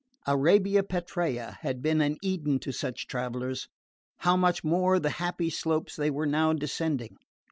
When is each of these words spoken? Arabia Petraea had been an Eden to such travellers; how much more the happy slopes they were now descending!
Arabia 0.25 0.81
Petraea 0.81 1.57
had 1.61 1.83
been 1.83 2.01
an 2.01 2.17
Eden 2.23 2.57
to 2.57 2.71
such 2.71 3.05
travellers; 3.05 3.67
how 4.21 4.35
much 4.35 4.63
more 4.63 4.99
the 4.99 5.11
happy 5.21 5.51
slopes 5.51 5.95
they 5.95 6.09
were 6.09 6.25
now 6.25 6.53
descending! 6.53 7.17